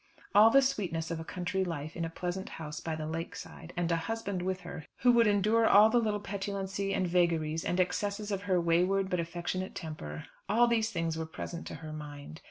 All 0.33 0.49
the 0.49 0.63
sweetness 0.63 1.11
of 1.11 1.19
a 1.19 1.23
country 1.23 1.63
life 1.63 1.95
in 1.95 2.03
a 2.03 2.09
pleasant 2.09 2.49
house 2.57 2.79
by 2.79 2.95
the 2.95 3.05
lake 3.05 3.35
side, 3.35 3.71
and 3.77 3.91
a 3.91 3.95
husband 3.97 4.41
with 4.41 4.61
her 4.61 4.83
who 5.01 5.11
would 5.11 5.27
endure 5.27 5.67
all 5.67 5.91
the 5.91 5.99
little 5.99 6.19
petulancy, 6.19 6.91
and 6.91 7.07
vagaries, 7.07 7.63
and 7.63 7.79
excesses 7.79 8.31
of 8.31 8.41
her 8.49 8.59
wayward 8.59 9.11
but 9.11 9.19
affectionate 9.19 9.75
temper, 9.75 10.25
all 10.49 10.65
these 10.65 10.89
things 10.89 11.19
were 11.19 11.27
present 11.27 11.67
to 11.67 11.75
her 11.85 11.93
mind. 11.93 12.39